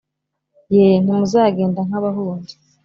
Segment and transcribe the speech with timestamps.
[0.75, 2.53] Ye ntimuzagenda nk abahunze